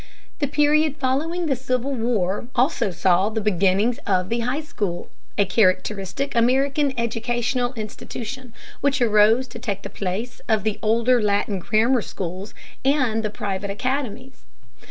[0.39, 5.45] The period following the Civil War also saw the beginnings of the high school, a
[5.45, 12.01] characteristic American educational institution which arose to take the place of the older Latin grammar
[12.01, 14.41] schools and the private academies.